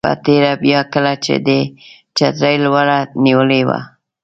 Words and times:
په 0.07 0.11
تېره 0.25 0.51
بیا 0.63 0.79
کله 0.93 1.13
چې 1.25 1.33
دې 1.47 1.61
چترۍ 2.17 2.55
لوړه 2.65 2.99
نیولې 3.25 3.61
وه. 3.67 3.79